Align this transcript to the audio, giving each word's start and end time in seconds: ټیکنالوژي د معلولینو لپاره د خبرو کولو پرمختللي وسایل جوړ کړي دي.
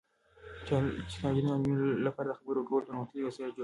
ټیکنالوژي 0.59 1.41
د 1.43 1.47
معلولینو 1.49 2.03
لپاره 2.07 2.27
د 2.29 2.37
خبرو 2.39 2.65
کولو 2.67 2.87
پرمختللي 2.87 3.25
وسایل 3.25 3.49
جوړ 3.49 3.51
کړي 3.53 3.57
دي. 3.57 3.59